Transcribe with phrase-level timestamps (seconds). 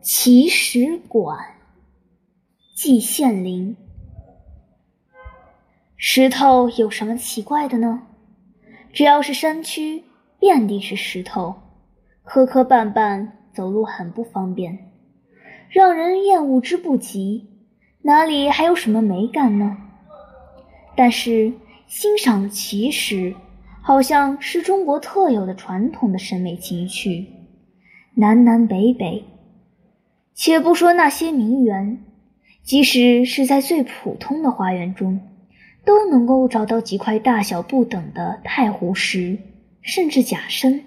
[0.00, 1.36] 奇石馆，
[2.76, 3.76] 季羡林。
[5.96, 8.02] 石头有什么奇怪的呢？
[8.92, 10.04] 只要是山区，
[10.38, 11.56] 遍地是石头，
[12.22, 14.78] 磕磕绊绊，走路很不方便，
[15.68, 17.48] 让人厌恶之不及。
[18.02, 19.76] 哪里还有什么美感呢？
[20.96, 21.52] 但是
[21.88, 23.34] 欣赏奇石，
[23.82, 27.26] 好像是中国特有的传统的审美情趣。
[28.14, 29.24] 南南北北，
[30.40, 31.98] 且不说那些名园，
[32.62, 35.20] 即使是在最普通的花园中，
[35.84, 39.38] 都能够找到几块大小不等的太湖石，
[39.82, 40.82] 甚至假山。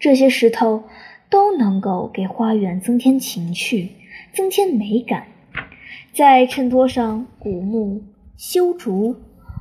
[0.00, 0.84] 这些石头
[1.28, 3.90] 都能够给花园增添情趣，
[4.32, 5.26] 增添美感。
[6.14, 8.04] 在衬托上，古木、
[8.38, 9.16] 修竹、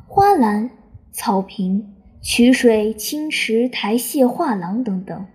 [0.07, 0.69] 花篮、
[1.11, 5.25] 草坪、曲水、青池、台榭、画廊等等。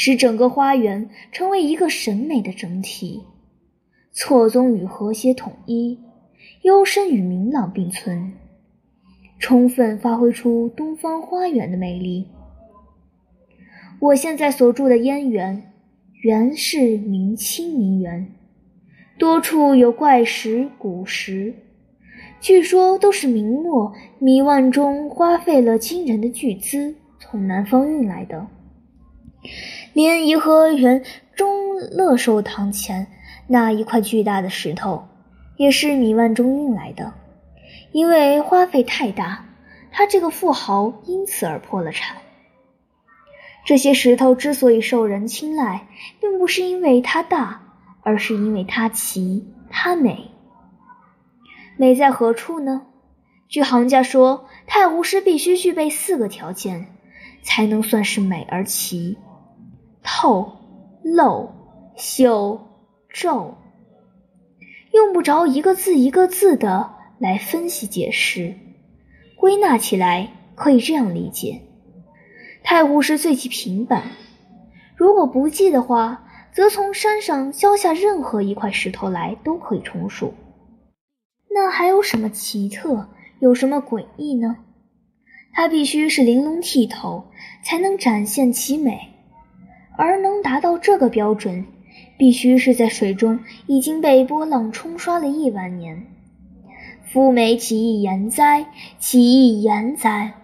[0.00, 3.20] 使整个花园成为一个审美的整体，
[4.12, 5.98] 错综与和谐统一，
[6.62, 8.32] 幽深与明朗并存，
[9.40, 12.28] 充分发挥出东方花园的魅力。
[13.98, 15.72] 我现在所住的燕园，
[16.22, 18.32] 原是明清名园，
[19.18, 21.52] 多处有怪石、古石，
[22.40, 28.46] 据说都是明末米万中花费了惊人的巨资从南方运来的。
[29.92, 33.06] 连颐和园中乐寿堂前
[33.46, 35.08] 那一块巨大的石头，
[35.56, 37.14] 也是米万中运来的。
[37.92, 39.46] 因为花费太大，
[39.90, 42.18] 他这个富豪因此而破了产。
[43.64, 45.88] 这些石头之所以受人青睐，
[46.20, 47.62] 并不是因为它大，
[48.02, 50.30] 而是因为它奇、它美。
[51.76, 52.86] 美在何处呢？
[53.48, 56.94] 据行家说，太湖石必须具备四个条件，
[57.42, 59.18] 才能算是美而奇。
[60.10, 60.52] 透、
[61.02, 61.50] 漏、
[61.94, 62.62] 秀、
[63.10, 63.58] 皱，
[64.90, 68.54] 用不着一个字一个字的来分析解释，
[69.36, 71.60] 归纳起来可以这样理解：
[72.64, 74.04] 太湖石最其平板，
[74.96, 80.32] 如果不记的话，则从山上削下任何一块石头来都可以充数。
[81.50, 83.10] 那还有什么奇特，
[83.40, 84.56] 有什么诡异呢？
[85.52, 87.26] 它必须是玲珑剔透，
[87.62, 89.14] 才能展现其美。
[89.98, 91.66] 而能达到这个标准，
[92.16, 96.06] 必须是在水中已经被波浪冲刷了亿万年。
[97.02, 98.64] 夫美其亦言哉？
[99.00, 100.34] 其亦言哉？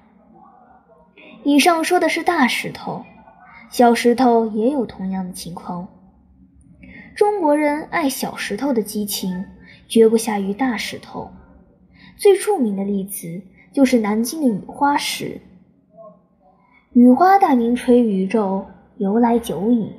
[1.44, 3.04] 以上说的是大石头，
[3.70, 5.86] 小石头也有同样的情况。
[7.15, 9.44] 中国人爱小石头的激情，
[9.86, 11.31] 绝不下于大石头。
[12.16, 13.41] 最著名的例子
[13.72, 15.41] 就是南京的雨花石。
[16.92, 18.66] 雨花大名垂宇宙。
[18.97, 19.93] 由来久矣，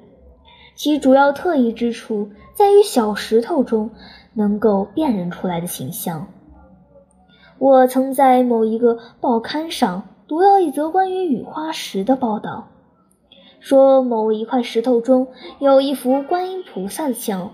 [0.73, 3.89] 其主要特异之处在于小石头中
[4.33, 6.28] 能够辨认出来的形象。
[7.57, 12.69] 我曾在某一个报刊上读到一则关于雨花石的报道，
[13.59, 15.28] 说某一块石头中
[15.59, 17.51] 有一幅观音菩萨的像，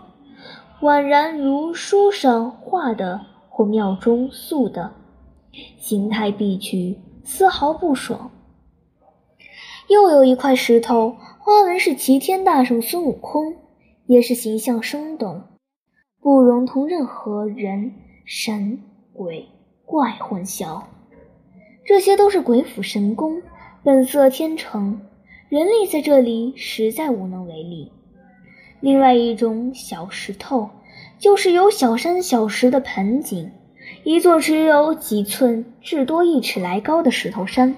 [0.81, 4.91] 宛然如书上画的或庙中塑的，
[5.79, 8.29] 形态毕具，丝毫不爽。
[9.87, 11.15] 又有一块石头。
[11.43, 13.55] 花纹是齐天大圣孙悟空，
[14.05, 15.41] 也是形象生动，
[16.21, 17.93] 不容同任何人、
[18.25, 18.79] 神、
[19.11, 19.47] 鬼、
[19.83, 20.83] 怪混淆。
[21.83, 23.41] 这些都是鬼斧神工，
[23.83, 25.01] 本色天成，
[25.49, 27.91] 人力在这里实在无能为力。
[28.79, 30.69] 另外一种小石头，
[31.17, 33.49] 就是有小山小石的盆景，
[34.03, 37.75] 一座只有几寸至多一尺来高的石头山。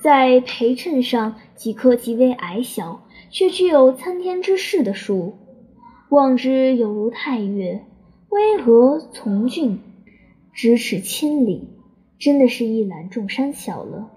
[0.00, 5.34] 在陪衬上几棵极为矮小却具有参天之势的树，
[6.08, 7.84] 望之犹如太岳，
[8.28, 9.80] 巍峨从峻，
[10.54, 11.68] 咫尺千里，
[12.18, 14.10] 真的是一览众山小了。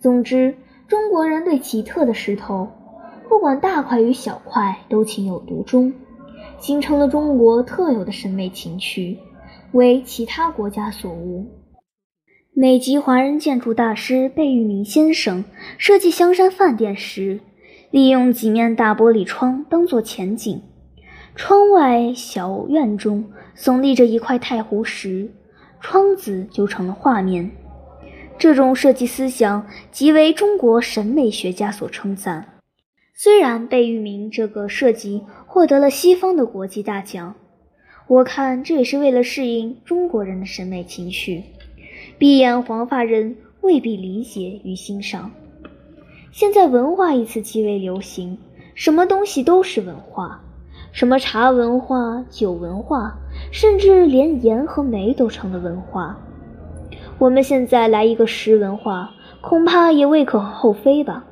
[0.00, 0.56] 总之，
[0.88, 2.68] 中国人对奇特的石头，
[3.28, 5.92] 不管大块与小块，都情有独钟，
[6.58, 9.18] 形成了中国特有的审美情趣，
[9.72, 11.46] 为其他国家所无。
[12.58, 15.44] 美籍华人建筑大师贝聿铭先生
[15.76, 17.38] 设计香山饭店时，
[17.90, 20.62] 利用几面大玻璃窗当做前景，
[21.34, 25.30] 窗外小院中耸立着一块太湖石，
[25.82, 27.50] 窗子就成了画面。
[28.38, 32.54] 这种设计思想极为中国审美学家所称赞。
[33.12, 37.34] 虽然贝聿铭这个设计获得了西方的国际大奖，
[38.08, 41.44] 我看这也是为了适应中国人的审美情绪。
[42.18, 45.30] 闭眼黄发人未必理解与欣赏。
[46.32, 48.38] 现在“文化”一词极为流行，
[48.74, 50.40] 什么东西都是文化，
[50.92, 53.18] 什么茶文化、酒文化，
[53.52, 56.18] 甚至连盐和煤都成了文化。
[57.18, 59.10] 我们现在来一个食文化，
[59.42, 61.24] 恐怕也未可厚非吧。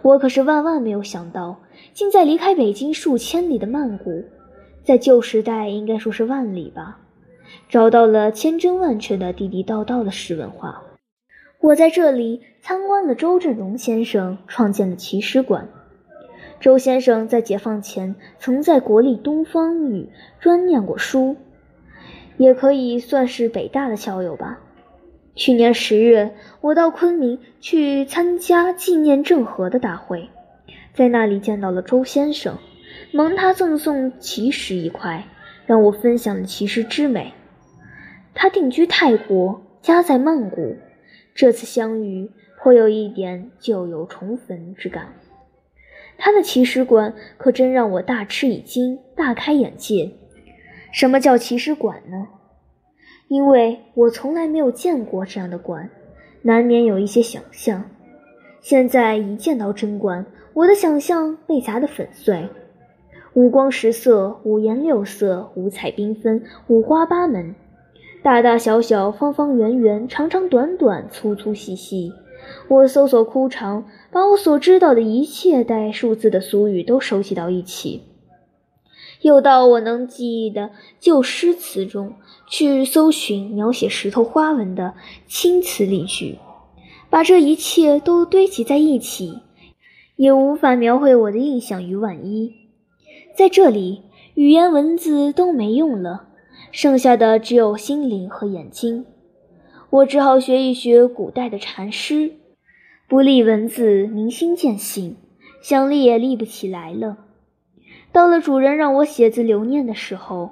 [0.00, 1.56] 我可是万万没有想到，
[1.92, 4.24] 竟在离开北京数千里的曼谷，
[4.82, 6.98] 在旧时代应该说是万里吧，
[7.68, 10.82] 找到了千真万确的地地道道的石文化。
[11.60, 15.68] 我在这里参观了周振荣先生创建的奇石馆。
[16.60, 20.08] 周先生在解放前曾在国立东方语
[20.40, 21.36] 专念过书。
[22.38, 24.60] 也可以算是北大的校友吧。
[25.34, 30.28] 去年十月，我到昆明去参加纪念郑和的大会，
[30.94, 32.56] 在那里见到了周先生，
[33.12, 35.26] 蒙他赠送奇石一块，
[35.66, 37.32] 让我分享了奇石之美。
[38.40, 40.76] 他定居泰国，家在曼谷，
[41.34, 45.08] 这次相遇颇有一点旧友重逢之感。
[46.16, 50.12] 他的奇石馆可真让我大吃一惊，大开眼界。
[50.92, 52.28] 什么叫奇石馆呢？
[53.26, 55.90] 因为我从来没有见过这样的馆，
[56.42, 57.90] 难免有一些想象。
[58.60, 60.24] 现在一见到真馆，
[60.54, 62.48] 我的想象被砸得粉碎。
[63.34, 67.56] 五光十色、五颜六色、五彩缤纷、五花八门，
[68.22, 72.12] 大大小小、方方圆圆、长长短短、粗粗细细。
[72.68, 78.02] 我搜索枯肠，把我所知道的一切带数字的俗语都收集到一起。
[79.22, 80.70] 又到我能记忆的
[81.00, 82.14] 旧诗词中
[82.48, 84.94] 去搜寻描写石头花纹的
[85.26, 86.38] 青词丽句，
[87.10, 89.40] 把这一切都堆积在一起，
[90.16, 92.52] 也无法描绘我的印象与万一。
[93.36, 94.02] 在这里，
[94.34, 96.28] 语言文字都没用了，
[96.70, 99.06] 剩下的只有心灵和眼睛。
[99.90, 102.32] 我只好学一学古代的禅师，
[103.08, 105.16] 不立文字，明心见性，
[105.62, 107.16] 想立也立不起来了。
[108.12, 110.50] 到了主人让我写字留念的时候，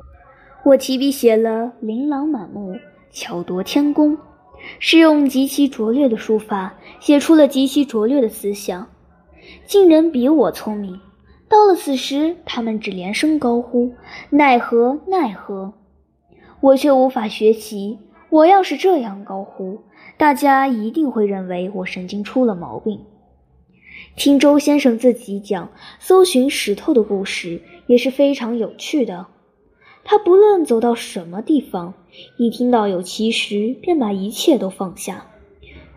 [0.64, 2.76] 我提笔写了“琳琅满目，
[3.10, 4.16] 巧夺天工”，
[4.80, 8.88] 是用极其拙劣的书法写出了极其拙劣的思想。
[9.66, 10.98] 竟人比我聪明，
[11.48, 13.92] 到了此时，他们只连声高呼
[14.30, 15.74] ：“奈何，奈何！”
[16.60, 17.98] 我却无法学习。
[18.28, 19.82] 我要是这样高呼，
[20.16, 23.00] 大家一定会认为我神经出了毛病。
[24.16, 29.26] 听周先生自己讲搜寻石头的故事也是非常有趣的。
[30.04, 31.94] 他不论走到什么地方，
[32.36, 35.26] 一听到有奇石，便把一切都放下，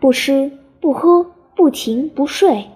[0.00, 2.66] 不吃不喝不停不睡，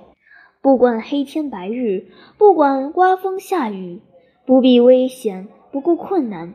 [0.61, 2.07] 不管黑天白日，
[2.39, 4.01] 不管刮风下雨，
[4.47, 6.55] 不避危险，不顾困难，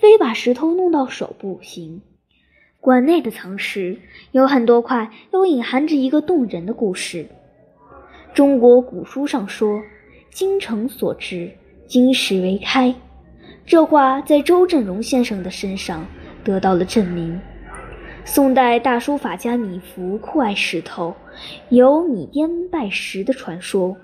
[0.00, 2.02] 非把石头弄到手不行。
[2.80, 3.98] 馆内的藏石
[4.30, 7.26] 有很多块，都隐含着一个动人的故事。
[8.32, 9.82] 中国古书上说
[10.30, 11.50] ：“精诚所至，
[11.86, 12.94] 金石为开。”
[13.66, 16.06] 这话在周振荣先生的身上
[16.44, 17.40] 得到了证明。
[18.24, 21.14] 宋代大书法家米芾酷爱石头，
[21.70, 23.96] 有米颠拜石的传说。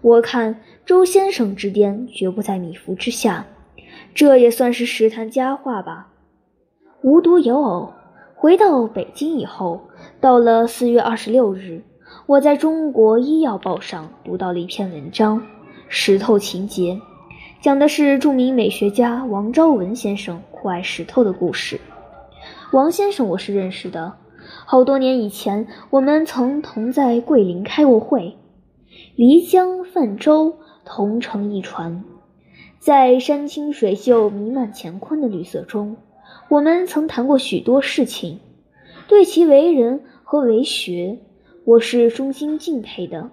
[0.00, 3.46] 我看周先生之巅绝不在米芾之下，
[4.14, 6.08] 这也算是石谈佳话吧。
[7.02, 7.92] 无独有偶，
[8.34, 9.80] 回到北京以后，
[10.20, 11.82] 到了四月二十六日。
[12.26, 15.40] 我在中国医药报上读到了一篇文章
[15.88, 16.94] 《石头情节》，
[17.62, 21.80] 讲的是著名美学家王昭文先生酷爱石头的故事。
[22.72, 24.12] 王先生我是认识的，
[24.66, 28.36] 好多年以前，我们曾同在桂林开过会。
[29.16, 32.04] 漓江泛舟，同乘一船，
[32.82, 35.98] 在山清水秀、弥漫乾坤的绿色中，
[36.48, 38.40] 我们曾谈过许多事情，
[39.06, 41.20] 对其为人和为学。
[41.64, 43.30] 我是衷心敬佩的。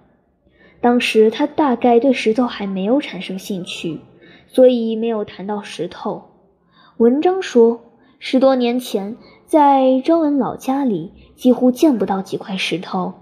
[0.80, 3.98] 当时他大概对石头还没有产生兴趣，
[4.46, 6.30] 所以没有谈到石头。
[6.98, 7.80] 文章说，
[8.20, 9.16] 十多年前
[9.46, 13.14] 在周文老家里几乎见不到几块石头，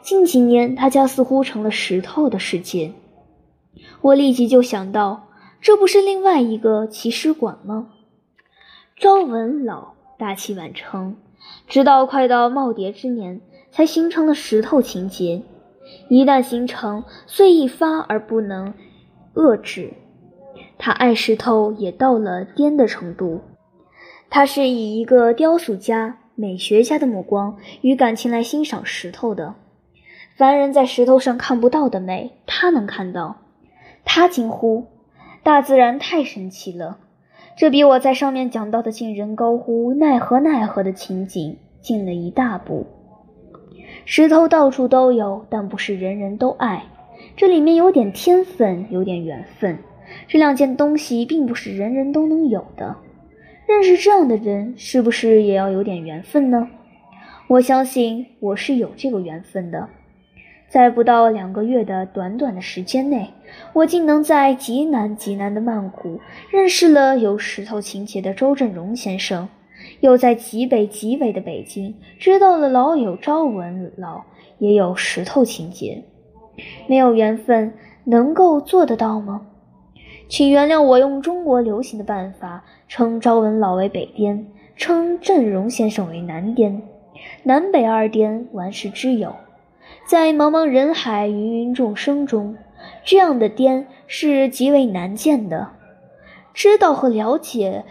[0.00, 2.92] 近几年他家似乎成了石头的世界。
[4.00, 5.26] 我立即就想到，
[5.60, 7.92] 这不是另外一个奇石馆吗？
[8.96, 11.16] 朝文老大器晚成，
[11.66, 13.40] 直到快到耄耋之年。
[13.72, 15.42] 才形成了石头情结，
[16.08, 18.74] 一旦形成，虽易发而不能
[19.34, 19.92] 遏制。
[20.76, 23.42] 他爱石头也到了癫的程度。
[24.28, 29.54] 他是以一个雕塑家、美学家的目光与感情来欣赏石头的。
[30.36, 33.36] 凡人在石头上看不到的美，他能看到。
[34.04, 34.86] 他惊呼
[35.42, 36.98] ：“大自然太神奇了！
[37.56, 42.86] 这比我在上面讲到的竟人高呼奈何奈何的情景近了一大步。”
[44.04, 46.84] 石头到处都有，但不是人人都爱。
[47.36, 49.78] 这里面有点天分，有点缘分。
[50.28, 52.96] 这两件东西并不是人人都能有的。
[53.66, 56.68] 认识这样的人，是不是也要有点缘分呢？
[57.48, 59.88] 我相信我是有这个缘分的。
[60.70, 63.28] 在不到两个月的短短的时间内，
[63.72, 69.48] 我竟能在极南极南的曼谷认识了有石头情节的周振荣先生，
[69.98, 74.22] 又在极北极北的北京知道了老友朝文老
[74.58, 76.04] 也有石头情节。
[76.86, 77.74] 没有缘分
[78.04, 79.42] 能够做得到吗？
[80.28, 84.46] 请原谅我用中国流行的办法称朝文老为北颠，
[84.76, 86.80] 称振荣先生为南颠，
[87.42, 89.34] 南北二颠，玩世之友。
[90.10, 92.56] 在茫茫人海、芸芸众生中，
[93.04, 95.68] 这样的颠是极为难见的。
[96.52, 97.84] 知道和了解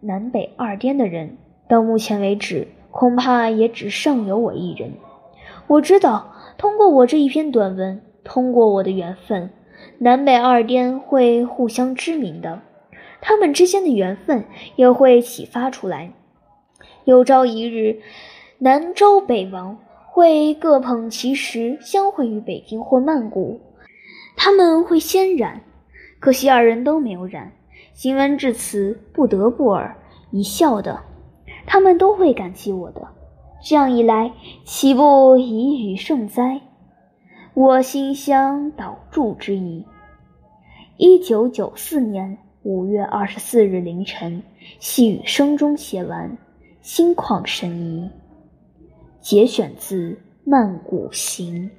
[0.00, 1.38] 南北二颠的人，
[1.70, 4.92] 到目前为止恐怕也只尚有我一人。
[5.66, 9.48] 我知道，通过我这一篇短文，通过我的缘分，
[9.96, 12.60] 南北二颠会互相知名的，
[13.22, 14.44] 他们之间的缘分
[14.76, 16.12] 也会启发出来。
[17.06, 18.02] 有朝一日，
[18.58, 19.78] 南周北王。
[20.14, 23.62] 会各捧其时，相会于北京或曼谷。
[24.36, 25.62] 他们会先染，
[26.20, 27.52] 可惜二人都没有染。
[27.94, 29.96] 行文至此，不得不尔
[30.30, 31.02] 一笑的，
[31.64, 33.08] 他们都会感激我的。
[33.64, 34.34] 这样一来，
[34.66, 36.60] 岂不以语胜哉？
[37.54, 39.86] 我心相导助之意。
[40.98, 44.42] 一九九四年五月二十四日凌晨，
[44.78, 46.36] 细雨声中写完，
[46.82, 48.10] 心旷神怡。
[49.22, 50.10] 节选自
[50.42, 51.70] 《曼谷行》。